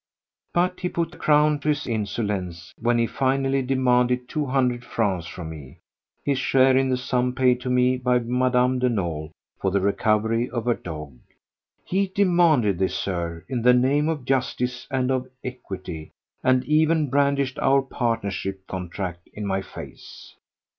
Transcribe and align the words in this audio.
But 0.51 0.79
he 0.79 0.89
put 0.89 1.11
the 1.11 1.17
crown 1.17 1.59
to 1.59 1.69
his 1.69 1.85
insolence 1.85 2.73
when 2.79 2.97
he 2.97 3.05
finally 3.05 3.61
demanded 3.61 4.27
two 4.27 4.47
hundred 4.47 4.83
francs 4.83 5.27
from 5.27 5.51
me: 5.51 5.77
his 6.25 6.39
share 6.39 6.75
in 6.75 6.89
the 6.89 6.97
sum 6.97 7.35
paid 7.35 7.61
to 7.61 7.69
me 7.69 7.97
by 7.97 8.17
Mme. 8.17 8.79
de 8.79 8.89
Nolé 8.89 9.29
for 9.59 9.69
the 9.69 9.79
recovery 9.79 10.49
of 10.49 10.65
her 10.65 10.73
dog. 10.73 11.19
He 11.85 12.07
demanded 12.07 12.79
this, 12.79 12.95
Sir, 12.95 13.45
in 13.47 13.61
the 13.61 13.75
name 13.75 14.09
of 14.09 14.25
justice 14.25 14.87
and 14.89 15.11
of 15.11 15.29
equity, 15.43 16.09
and 16.43 16.63
even 16.65 17.07
brandished 17.07 17.59
our 17.59 17.83
partnership 17.83 18.65
contract 18.65 19.29
in 19.35 19.45
my 19.45 19.61
face. 19.61 20.33